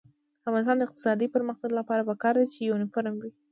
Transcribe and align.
د 0.41 0.41
افغانستان 0.49 0.77
د 0.77 0.83
اقتصادي 0.87 1.27
پرمختګ 1.35 1.69
لپاره 1.79 2.07
پکار 2.09 2.33
ده 2.39 2.45
چې 2.53 2.59
یونیفورم 2.69 3.15
وي. 3.17 3.31